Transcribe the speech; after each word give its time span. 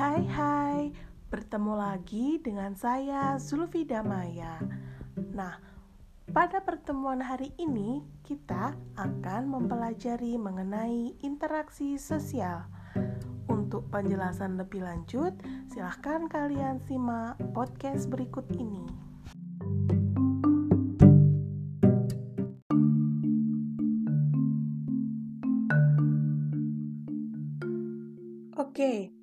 Hai 0.00 0.24
hai, 0.32 0.96
bertemu 1.28 1.76
lagi 1.76 2.40
dengan 2.40 2.72
saya 2.72 3.36
Zulfi 3.36 3.84
Damaya. 3.84 4.56
Nah, 5.36 5.60
pada 6.32 6.64
pertemuan 6.64 7.20
hari 7.20 7.52
ini 7.60 8.00
kita 8.24 8.80
akan 8.96 9.52
mempelajari 9.52 10.40
mengenai 10.40 11.20
interaksi 11.20 12.00
sosial. 12.00 12.64
Untuk 13.44 13.92
penjelasan 13.92 14.56
lebih 14.56 14.88
lanjut, 14.88 15.36
silahkan 15.68 16.32
kalian 16.32 16.80
simak 16.88 17.36
podcast 17.52 18.08
berikut 18.08 18.48
ini. 18.56 18.88
Oke, 28.56 29.19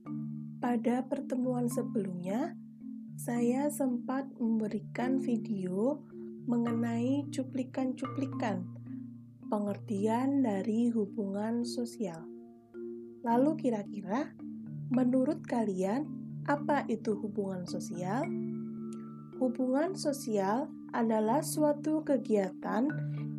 pada 0.78 1.02
pertemuan 1.10 1.66
sebelumnya, 1.66 2.54
saya 3.18 3.66
sempat 3.74 4.30
memberikan 4.38 5.18
video 5.18 6.06
mengenai 6.46 7.26
cuplikan-cuplikan 7.34 8.62
pengertian 9.50 10.46
dari 10.46 10.94
hubungan 10.94 11.66
sosial. 11.66 12.22
Lalu 13.26 13.58
kira-kira 13.58 14.38
menurut 14.94 15.42
kalian 15.50 16.06
apa 16.46 16.86
itu 16.86 17.18
hubungan 17.26 17.66
sosial? 17.66 18.22
Hubungan 19.42 19.98
sosial 19.98 20.70
adalah 20.94 21.42
suatu 21.42 22.06
kegiatan 22.06 22.86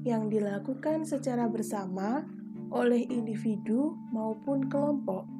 yang 0.02 0.26
dilakukan 0.26 1.06
secara 1.06 1.46
bersama 1.46 2.26
oleh 2.74 3.06
individu 3.06 3.94
maupun 4.10 4.66
kelompok 4.66 5.38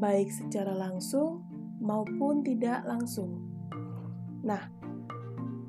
baik 0.00 0.32
secara 0.32 0.72
langsung 0.72 1.44
maupun 1.78 2.40
tidak 2.40 2.82
langsung. 2.88 3.44
Nah, 4.40 4.72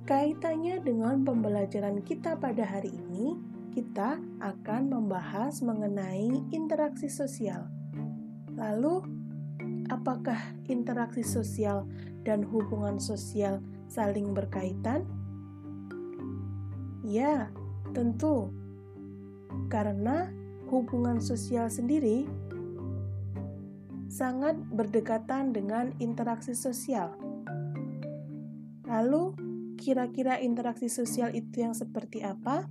kaitannya 0.07 0.79
dengan 0.79 1.27
pembelajaran 1.27 1.99
kita 2.07 2.39
pada 2.39 2.63
hari 2.63 2.95
ini, 2.95 3.35
kita 3.71 4.19
akan 4.43 4.91
membahas 4.91 5.63
mengenai 5.63 6.51
interaksi 6.51 7.07
sosial. 7.07 7.67
Lalu, 8.55 9.03
apakah 9.91 10.39
interaksi 10.67 11.23
sosial 11.23 11.87
dan 12.23 12.43
hubungan 12.43 12.99
sosial 12.99 13.63
saling 13.87 14.35
berkaitan? 14.35 15.07
Ya, 17.03 17.51
tentu. 17.95 18.51
Karena 19.67 20.31
hubungan 20.71 21.19
sosial 21.19 21.67
sendiri 21.67 22.27
sangat 24.11 24.59
berdekatan 24.75 25.55
dengan 25.55 25.95
interaksi 26.03 26.51
sosial. 26.51 27.15
Lalu, 28.83 29.31
kira-kira 29.79 30.35
interaksi 30.43 30.91
sosial 30.91 31.31
itu 31.31 31.63
yang 31.63 31.71
seperti 31.71 32.19
apa? 32.19 32.67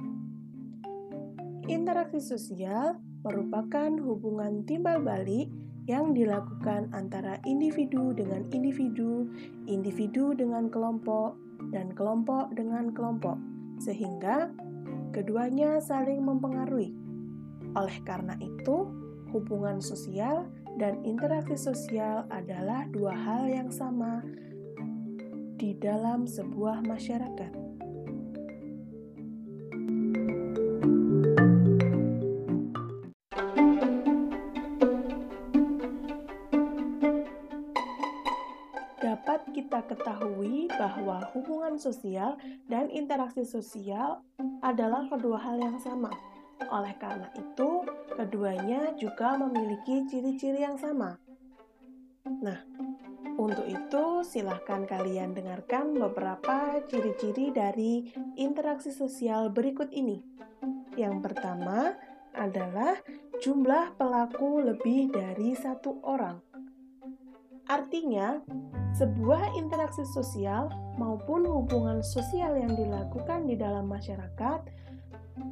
Interaksi 1.64 2.20
sosial 2.20 3.00
merupakan 3.24 3.88
hubungan 4.04 4.68
timbal 4.68 5.00
balik 5.00 5.48
yang 5.88 6.12
dilakukan 6.12 6.92
antara 6.92 7.40
individu 7.48 8.12
dengan 8.12 8.44
individu, 8.52 9.24
individu 9.64 10.36
dengan 10.36 10.68
kelompok, 10.68 11.40
dan 11.72 11.96
kelompok 11.96 12.52
dengan 12.52 12.92
kelompok, 12.92 13.40
sehingga 13.80 14.52
keduanya 15.16 15.80
saling 15.80 16.20
mempengaruhi. 16.20 16.92
Oleh 17.72 17.98
karena 18.04 18.36
itu, 18.44 18.92
hubungan 19.32 19.80
sosial 19.80 20.46
dan 20.80 20.96
interaksi 21.04 21.60
sosial 21.60 22.24
adalah 22.32 22.88
dua 22.88 23.12
hal 23.12 23.52
yang 23.52 23.68
sama 23.68 24.24
di 25.60 25.76
dalam 25.76 26.24
sebuah 26.24 26.80
masyarakat. 26.88 27.52
Dapat 39.04 39.40
kita 39.52 39.84
ketahui 39.84 40.64
bahwa 40.80 41.28
hubungan 41.36 41.76
sosial 41.76 42.40
dan 42.72 42.88
interaksi 42.88 43.44
sosial 43.44 44.24
adalah 44.64 45.04
kedua 45.12 45.44
hal 45.44 45.60
yang 45.60 45.76
sama. 45.76 46.29
Oleh 46.68 46.92
karena 47.00 47.32
itu, 47.32 47.88
keduanya 48.12 48.92
juga 49.00 49.40
memiliki 49.40 50.04
ciri-ciri 50.04 50.60
yang 50.60 50.76
sama. 50.76 51.16
Nah, 52.28 52.60
untuk 53.40 53.64
itu 53.64 54.20
silahkan 54.20 54.84
kalian 54.84 55.32
dengarkan 55.32 55.96
beberapa 55.96 56.84
ciri-ciri 56.84 57.48
dari 57.48 58.12
interaksi 58.36 58.92
sosial 58.92 59.48
berikut 59.48 59.88
ini. 59.96 60.20
Yang 61.00 61.24
pertama 61.24 61.96
adalah 62.36 63.00
jumlah 63.40 63.96
pelaku 63.96 64.60
lebih 64.60 65.08
dari 65.08 65.56
satu 65.56 66.04
orang. 66.04 66.36
Artinya, 67.70 68.42
sebuah 68.98 69.56
interaksi 69.56 70.02
sosial 70.04 70.68
maupun 70.98 71.46
hubungan 71.46 72.04
sosial 72.04 72.58
yang 72.58 72.74
dilakukan 72.76 73.48
di 73.48 73.56
dalam 73.56 73.88
masyarakat 73.88 74.60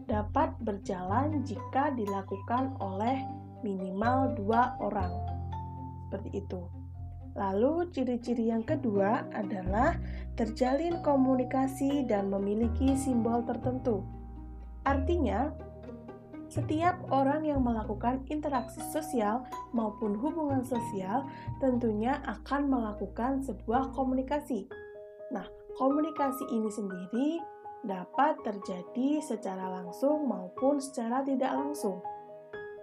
dapat 0.09 0.56
berjalan 0.62 1.44
jika 1.44 1.93
dilakukan 1.94 2.76
oleh 2.81 3.22
minimal 3.62 4.34
dua 4.38 4.78
orang. 4.78 5.12
Seperti 6.09 6.44
itu. 6.44 6.60
Lalu, 7.38 7.87
ciri-ciri 7.94 8.50
yang 8.50 8.66
kedua 8.66 9.22
adalah 9.31 9.94
terjalin 10.34 10.98
komunikasi 11.06 12.03
dan 12.10 12.32
memiliki 12.32 12.98
simbol 12.98 13.47
tertentu. 13.47 14.03
Artinya, 14.82 15.54
setiap 16.48 16.97
orang 17.12 17.44
yang 17.44 17.60
melakukan 17.60 18.25
interaksi 18.32 18.81
sosial 18.88 19.44
maupun 19.77 20.16
hubungan 20.16 20.65
sosial 20.65 21.28
tentunya 21.60 22.25
akan 22.25 22.72
melakukan 22.72 23.44
sebuah 23.44 23.93
komunikasi. 23.93 24.65
Nah, 25.28 25.44
komunikasi 25.77 26.48
ini 26.48 26.72
sendiri 26.72 27.28
dapat 27.88 28.37
terjadi 28.44 29.25
secara 29.25 29.81
langsung 29.81 30.28
maupun 30.28 30.76
secara 30.76 31.25
tidak 31.25 31.56
langsung. 31.56 32.04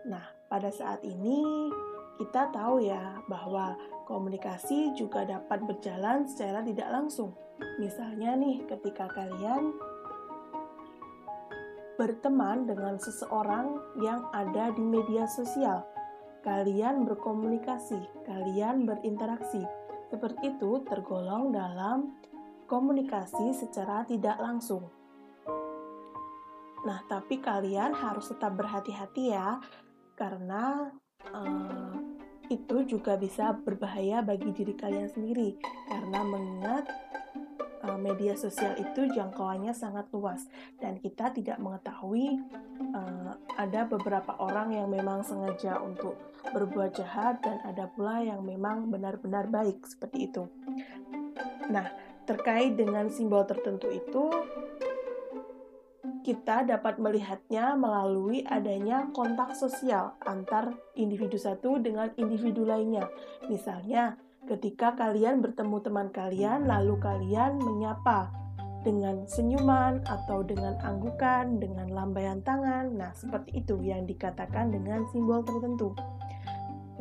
Nah, 0.09 0.25
pada 0.49 0.73
saat 0.73 1.05
ini 1.05 1.69
kita 2.17 2.49
tahu 2.49 2.81
ya 2.81 3.21
bahwa 3.29 3.77
komunikasi 4.09 4.97
juga 4.97 5.21
dapat 5.29 5.61
berjalan 5.69 6.25
secara 6.25 6.65
tidak 6.65 6.89
langsung. 6.89 7.37
Misalnya 7.77 8.33
nih, 8.35 8.65
ketika 8.65 9.05
kalian 9.13 9.77
berteman 11.95 12.67
dengan 12.67 12.99
seseorang 12.99 13.79
yang 14.03 14.27
ada 14.35 14.71
di 14.75 14.83
media 14.83 15.23
sosial, 15.31 15.85
kalian 16.43 17.07
berkomunikasi, 17.07 17.99
kalian 18.27 18.83
berinteraksi. 18.83 19.63
Seperti 20.11 20.55
itu 20.55 20.85
tergolong 20.85 21.49
dalam 21.55 22.13
komunikasi 22.65 23.53
secara 23.53 24.05
tidak 24.05 24.37
langsung. 24.41 24.89
Nah, 26.85 27.01
tapi 27.09 27.41
kalian 27.41 27.97
harus 27.97 28.29
tetap 28.29 28.53
berhati-hati 28.53 29.33
ya, 29.33 29.57
karena 30.13 30.93
uh, 31.33 31.93
itu 32.45 32.85
juga 32.85 33.17
bisa 33.17 33.57
berbahaya 33.57 34.21
bagi 34.21 34.53
diri 34.53 34.77
kalian 34.77 35.09
sendiri, 35.09 35.57
karena 35.89 36.21
mengingat 36.21 36.85
uh, 37.85 37.97
media 37.97 38.37
sosial 38.37 38.77
itu 38.77 39.09
jangkauannya 39.13 39.73
sangat 39.73 40.09
luas 40.13 40.45
dan 40.81 40.97
kita 41.01 41.33
tidak 41.33 41.57
mengetahui 41.61 42.41
uh, 42.93 43.33
ada 43.57 43.85
beberapa 43.85 44.37
orang 44.41 44.73
yang 44.73 44.89
memang 44.89 45.21
sengaja 45.21 45.81
untuk 45.81 46.17
berbuat 46.53 46.97
jahat 46.97 47.41
dan 47.41 47.61
ada 47.65 47.89
pula 47.89 48.21
yang 48.21 48.45
memang 48.45 48.93
benar-benar 48.93 49.49
baik 49.49 49.81
seperti 49.85 50.29
itu. 50.29 50.45
Nah, 51.73 51.89
Terkait 52.25 52.73
dengan 52.73 53.09
simbol 53.13 53.45
tertentu 53.45 53.89
itu, 53.93 54.33
kita 56.25 56.65
dapat 56.65 56.97
melihatnya 56.97 57.77
melalui 57.77 58.41
adanya 58.49 59.13
kontak 59.13 59.53
sosial 59.53 60.17
antar 60.25 60.73
individu 60.97 61.37
satu 61.37 61.77
dengan 61.77 62.09
individu 62.17 62.65
lainnya. 62.65 63.05
Misalnya, 63.45 64.17
ketika 64.49 64.97
kalian 64.97 65.45
bertemu 65.45 65.77
teman 65.85 66.09
kalian, 66.09 66.65
lalu 66.65 66.97
kalian 66.97 67.61
menyapa 67.61 68.33
dengan 68.81 69.25
senyuman 69.25 70.01
atau 70.05 70.45
dengan 70.45 70.77
anggukan, 70.81 71.57
dengan 71.61 71.89
lambaian 71.89 72.41
tangan. 72.45 72.93
Nah, 72.93 73.13
seperti 73.17 73.65
itu 73.65 73.81
yang 73.81 74.05
dikatakan 74.05 74.69
dengan 74.69 75.05
simbol 75.09 75.41
tertentu. 75.41 75.93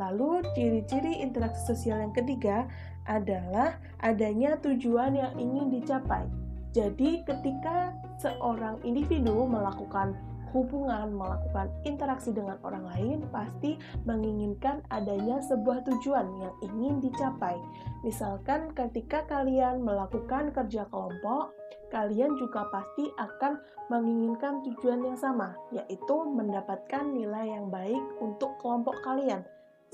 Lalu, 0.00 0.42
ciri-ciri 0.58 1.22
interaksi 1.22 1.62
sosial 1.70 2.02
yang 2.02 2.14
ketiga 2.14 2.66
adalah 3.06 3.78
adanya 4.02 4.58
tujuan 4.58 5.14
yang 5.14 5.32
ingin 5.38 5.70
dicapai. 5.70 6.26
Jadi, 6.74 7.22
ketika 7.22 7.94
seorang 8.18 8.82
individu 8.82 9.46
melakukan 9.46 10.18
berhubungan, 10.54 11.18
melakukan 11.18 11.66
interaksi 11.82 12.30
dengan 12.30 12.54
orang 12.62 12.86
lain, 12.94 13.18
pasti 13.34 13.74
menginginkan 14.06 14.86
adanya 14.94 15.42
sebuah 15.42 15.82
tujuan 15.82 16.30
yang 16.38 16.54
ingin 16.62 17.02
dicapai. 17.02 17.58
Misalkan, 18.06 18.70
ketika 18.78 19.26
kalian 19.26 19.82
melakukan 19.82 20.54
kerja 20.54 20.86
kelompok, 20.94 21.50
kalian 21.90 22.38
juga 22.38 22.70
pasti 22.70 23.10
akan 23.18 23.58
menginginkan 23.90 24.62
tujuan 24.62 25.02
yang 25.02 25.18
sama, 25.18 25.58
yaitu 25.74 26.16
mendapatkan 26.22 27.02
nilai 27.10 27.50
yang 27.50 27.66
baik 27.66 28.02
untuk 28.22 28.54
kelompok 28.62 28.94
kalian, 29.02 29.42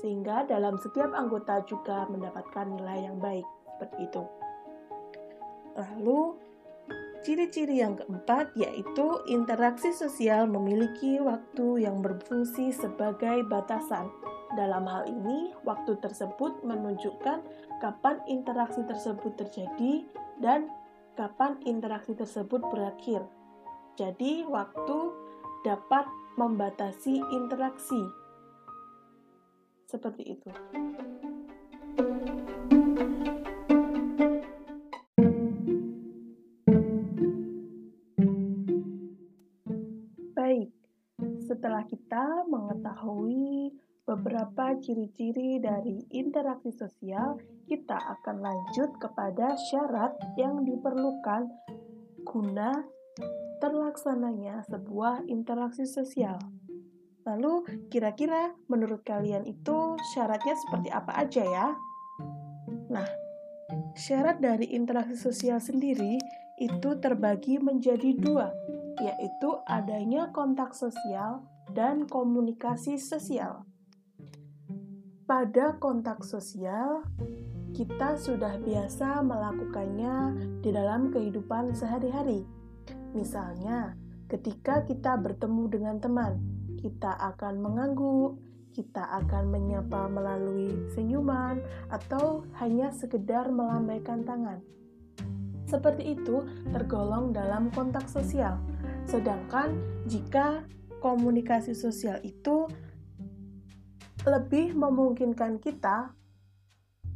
sehingga 0.01 0.43
dalam 0.49 0.75
setiap 0.81 1.13
anggota 1.13 1.61
juga 1.69 2.09
mendapatkan 2.09 2.65
nilai 2.67 3.07
yang 3.07 3.17
baik. 3.21 3.45
Seperti 3.77 3.97
itu. 4.09 4.23
Lalu, 5.77 6.35
Ciri-ciri 7.21 7.85
yang 7.85 8.01
keempat 8.01 8.57
yaitu 8.57 9.21
interaksi 9.29 9.93
sosial 9.93 10.49
memiliki 10.49 11.21
waktu 11.21 11.85
yang 11.85 12.01
berfungsi 12.01 12.73
sebagai 12.73 13.45
batasan. 13.45 14.09
Dalam 14.57 14.89
hal 14.89 15.05
ini, 15.05 15.53
waktu 15.61 16.01
tersebut 16.01 16.65
menunjukkan 16.65 17.45
kapan 17.77 18.17
interaksi 18.25 18.81
tersebut 18.89 19.37
terjadi 19.37 20.01
dan 20.41 20.73
kapan 21.13 21.61
interaksi 21.61 22.17
tersebut 22.17 22.65
berakhir. 22.73 23.21
Jadi, 24.01 24.41
waktu 24.49 25.13
dapat 25.61 26.09
membatasi 26.41 27.21
interaksi. 27.37 28.01
Seperti 29.91 30.23
itu. 30.23 30.49
Setelah 41.51 41.83
kita 41.83 42.47
mengetahui 42.47 43.75
beberapa 44.07 44.71
ciri-ciri 44.79 45.59
dari 45.59 45.99
interaksi 46.15 46.71
sosial, 46.71 47.37
kita 47.67 47.99
akan 47.99 48.39
lanjut 48.39 48.95
kepada 48.95 49.59
syarat 49.69 50.15
yang 50.39 50.63
diperlukan 50.63 51.51
guna 52.23 52.71
terlaksananya 53.59 54.63
sebuah 54.63 55.27
interaksi 55.27 55.83
sosial. 55.83 56.39
Lalu, 57.21 57.85
kira-kira 57.93 58.57
menurut 58.65 59.05
kalian 59.05 59.45
itu 59.45 59.97
syaratnya 60.13 60.57
seperti 60.57 60.89
apa 60.89 61.13
aja 61.21 61.43
ya? 61.45 61.67
Nah, 62.89 63.07
syarat 63.93 64.41
dari 64.41 64.73
interaksi 64.73 65.13
sosial 65.13 65.61
sendiri 65.61 66.17
itu 66.57 66.89
terbagi 66.97 67.61
menjadi 67.61 68.17
dua, 68.17 68.49
yaitu 69.01 69.49
adanya 69.69 70.33
kontak 70.33 70.73
sosial 70.73 71.45
dan 71.73 72.09
komunikasi 72.09 72.97
sosial. 72.97 73.65
Pada 75.29 75.79
kontak 75.79 76.27
sosial, 76.27 77.07
kita 77.71 78.19
sudah 78.19 78.59
biasa 78.59 79.23
melakukannya 79.23 80.35
di 80.59 80.69
dalam 80.75 81.07
kehidupan 81.07 81.71
sehari-hari. 81.71 82.43
Misalnya, 83.15 83.95
ketika 84.27 84.83
kita 84.83 85.15
bertemu 85.15 85.63
dengan 85.71 85.95
teman, 86.03 86.50
kita 86.81 87.13
akan 87.33 87.61
mengangguk, 87.61 88.41
kita 88.73 89.05
akan 89.23 89.53
menyapa 89.53 90.09
melalui 90.09 90.73
senyuman, 90.91 91.61
atau 91.93 92.43
hanya 92.57 92.89
sekedar 92.89 93.53
melambaikan 93.53 94.25
tangan. 94.25 94.59
Seperti 95.69 96.19
itu 96.19 96.43
tergolong 96.75 97.31
dalam 97.31 97.71
kontak 97.71 98.09
sosial. 98.11 98.59
Sedangkan 99.07 99.77
jika 100.09 100.67
komunikasi 100.99 101.71
sosial 101.71 102.19
itu 102.25 102.67
lebih 104.27 104.77
memungkinkan 104.77 105.57
kita 105.63 106.13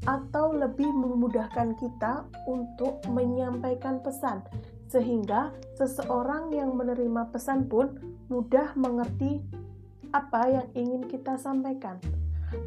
atau 0.06 0.54
lebih 0.54 0.90
memudahkan 0.90 1.78
kita 1.78 2.30
untuk 2.46 3.02
menyampaikan 3.10 4.02
pesan, 4.02 4.46
sehingga 4.96 5.52
seseorang 5.76 6.56
yang 6.56 6.72
menerima 6.72 7.28
pesan 7.36 7.68
pun 7.68 8.00
mudah 8.32 8.72
mengerti 8.80 9.44
apa 10.16 10.48
yang 10.48 10.68
ingin 10.72 11.04
kita 11.12 11.36
sampaikan. 11.36 12.00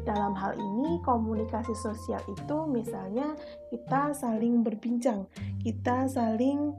Dalam 0.05 0.37
hal 0.37 0.53
ini, 0.53 1.01
komunikasi 1.01 1.73
sosial 1.73 2.21
itu 2.29 2.57
misalnya 2.69 3.33
kita 3.73 4.13
saling 4.13 4.61
berbincang, 4.61 5.25
kita 5.65 6.05
saling 6.05 6.77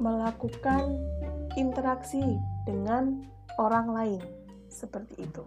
melakukan 0.00 0.96
interaksi 1.60 2.24
dengan 2.64 3.20
orang 3.60 3.92
lain, 3.92 4.22
seperti 4.72 5.28
itu. 5.28 5.44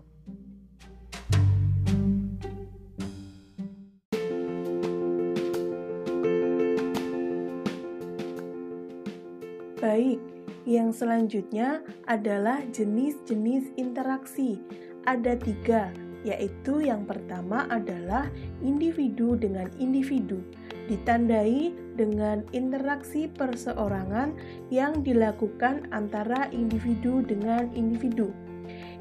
Baik, 9.78 10.18
yang 10.66 10.90
selanjutnya 10.90 11.86
adalah 12.10 12.66
jenis-jenis 12.74 13.78
interaksi. 13.78 14.58
Ada 15.06 15.38
tiga, 15.38 15.94
yaitu 16.26 16.82
yang 16.82 17.06
pertama 17.06 17.70
adalah 17.70 18.26
individu 18.66 19.38
dengan 19.38 19.70
individu 19.78 20.42
ditandai 20.88 21.76
dengan 22.00 22.42
interaksi 22.56 23.28
perseorangan 23.28 24.34
yang 24.72 25.04
dilakukan 25.04 25.86
antara 25.92 26.48
individu 26.56 27.22
dengan 27.22 27.70
individu. 27.76 28.32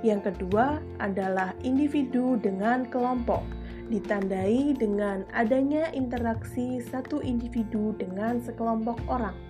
Yang 0.02 0.34
kedua 0.34 0.82
adalah 1.00 1.54
individu 1.62 2.36
dengan 2.36 2.84
kelompok, 2.90 3.42
ditandai 3.88 4.74
dengan 4.76 5.24
adanya 5.32 5.88
interaksi 5.94 6.82
satu 6.84 7.22
individu 7.22 7.94
dengan 7.96 8.42
sekelompok 8.42 9.00
orang. 9.08 9.45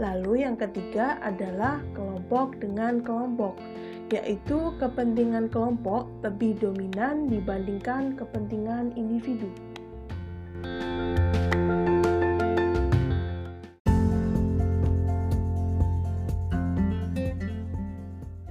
Lalu 0.00 0.48
yang 0.48 0.56
ketiga 0.56 1.20
adalah 1.20 1.84
kelompok 1.92 2.56
dengan 2.56 3.04
kelompok, 3.04 3.60
yaitu 4.08 4.72
kepentingan 4.80 5.52
kelompok 5.52 6.08
lebih 6.24 6.56
dominan 6.56 7.28
dibandingkan 7.28 8.16
kepentingan 8.16 8.96
individu. 8.96 9.52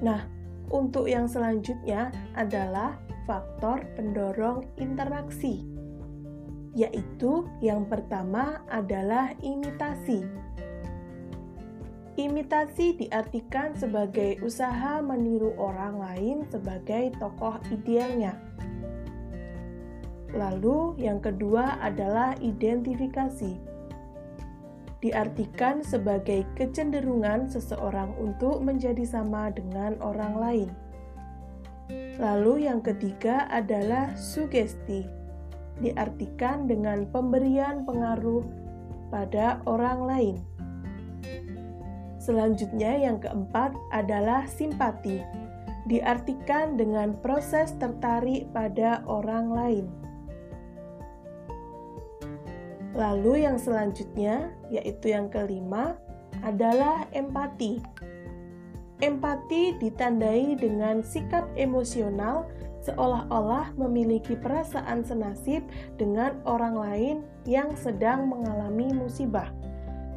Nah, 0.05 0.21
untuk 0.69 1.09
yang 1.09 1.25
selanjutnya 1.25 2.13
adalah 2.37 2.93
faktor 3.25 3.89
pendorong 3.97 4.69
interaksi, 4.77 5.65
yaitu 6.77 7.49
yang 7.57 7.89
pertama 7.89 8.61
adalah 8.69 9.33
imitasi. 9.41 10.23
Imitasi 12.19 12.99
diartikan 12.99 13.79
sebagai 13.79 14.43
usaha 14.43 14.99
meniru 14.99 15.55
orang 15.55 16.03
lain 16.03 16.37
sebagai 16.51 17.15
tokoh 17.15 17.55
idealnya. 17.71 18.35
Lalu, 20.35 20.99
yang 20.99 21.23
kedua 21.23 21.79
adalah 21.79 22.35
identifikasi 22.43 23.69
diartikan 24.99 25.79
sebagai 25.79 26.43
kecenderungan 26.59 27.47
seseorang 27.47 28.11
untuk 28.19 28.59
menjadi 28.59 29.07
sama 29.07 29.47
dengan 29.47 29.95
orang 30.03 30.35
lain. 30.35 30.69
Lalu, 32.19 32.67
yang 32.67 32.83
ketiga 32.83 33.47
adalah 33.47 34.11
sugesti, 34.19 35.07
diartikan 35.79 36.67
dengan 36.67 37.07
pemberian 37.07 37.87
pengaruh 37.87 38.43
pada 39.07 39.63
orang 39.63 39.99
lain. 40.03 40.48
Selanjutnya, 42.29 42.93
yang 42.93 43.17
keempat 43.17 43.73
adalah 43.89 44.45
simpati, 44.45 45.17
diartikan 45.89 46.77
dengan 46.77 47.17
proses 47.25 47.73
tertarik 47.81 48.45
pada 48.53 49.01
orang 49.09 49.49
lain. 49.49 49.85
Lalu 52.93 53.49
yang 53.49 53.57
selanjutnya, 53.57 54.53
yaitu 54.69 55.09
yang 55.09 55.25
kelima, 55.33 55.97
adalah 56.45 57.09
empati. 57.17 57.81
Empati 59.01 59.81
ditandai 59.81 60.53
dengan 60.53 61.01
sikap 61.01 61.49
emosional 61.57 62.45
seolah-olah 62.85 63.73
memiliki 63.73 64.37
perasaan 64.37 65.01
senasib 65.01 65.65
dengan 65.97 66.37
orang 66.45 66.77
lain 66.77 67.17
yang 67.49 67.73
sedang 67.73 68.29
mengalami 68.29 68.93
musibah. 68.93 69.49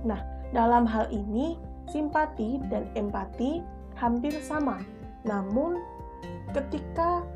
Nah, 0.05 0.21
dalam 0.53 0.85
hal 0.85 1.09
ini, 1.09 1.72
simpati 1.91 2.63
dan 2.71 2.87
empati 2.95 3.65
hampir 3.99 4.35
sama. 4.45 4.79
Namun, 5.27 5.79
ketika 6.55 7.27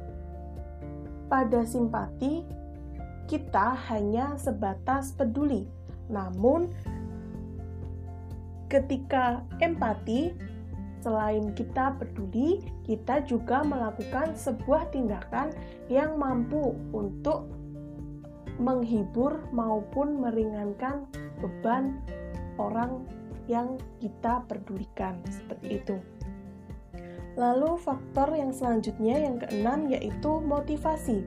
pada 1.26 1.66
simpati 1.66 2.46
kita 3.26 3.74
hanya 3.90 4.38
sebatas 4.38 5.10
peduli. 5.14 5.66
Namun, 6.06 6.70
ketika 8.70 9.42
empati, 9.58 10.30
selain 11.02 11.50
kita 11.58 11.98
peduli, 11.98 12.62
kita 12.86 13.26
juga 13.26 13.66
melakukan 13.66 14.38
sebuah 14.38 14.94
tindakan 14.94 15.50
yang 15.90 16.14
mampu 16.14 16.74
untuk 16.94 17.50
menghibur 18.56 19.42
maupun 19.52 20.22
meringankan 20.22 21.04
beban 21.42 22.00
orang 22.56 23.04
yang 23.46 23.78
kita 24.02 24.42
pedulikan 24.46 25.18
seperti 25.26 25.82
itu. 25.82 25.96
Lalu 27.36 27.76
faktor 27.76 28.32
yang 28.32 28.50
selanjutnya 28.50 29.16
yang 29.28 29.36
keenam 29.40 29.86
yaitu 29.92 30.40
motivasi. 30.40 31.22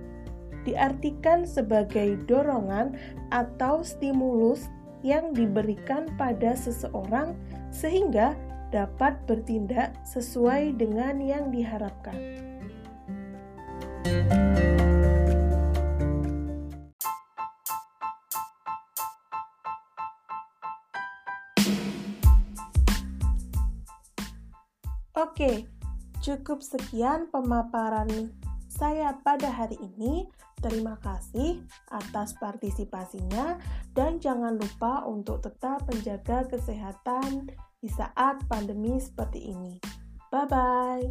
Diartikan 0.65 1.47
sebagai 1.47 2.19
dorongan 2.27 2.97
atau 3.31 3.85
stimulus 3.85 4.67
yang 5.05 5.31
diberikan 5.31 6.11
pada 6.19 6.57
seseorang 6.57 7.37
sehingga 7.71 8.35
dapat 8.69 9.15
bertindak 9.25 9.95
sesuai 10.03 10.75
dengan 10.77 11.21
yang 11.23 11.49
diharapkan. 11.49 12.17
Oke, 25.39 25.63
cukup 26.19 26.59
sekian 26.59 27.31
pemaparan 27.31 28.27
saya 28.67 29.15
pada 29.23 29.47
hari 29.47 29.79
ini. 29.79 30.27
Terima 30.59 30.99
kasih 30.99 31.63
atas 31.95 32.35
partisipasinya, 32.35 33.55
dan 33.95 34.19
jangan 34.19 34.59
lupa 34.59 35.07
untuk 35.07 35.39
tetap 35.39 35.87
menjaga 35.87 36.43
kesehatan 36.43 37.55
di 37.79 37.87
saat 37.87 38.43
pandemi 38.51 38.99
seperti 38.99 39.55
ini. 39.55 39.79
Bye 40.27 40.43
bye. 40.51 41.07